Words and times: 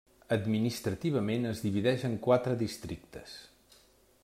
Administrativament 0.35 1.45
es 1.51 1.61
divideix 1.67 2.07
en 2.09 2.17
quatre 2.29 2.57
districtes. 2.65 3.37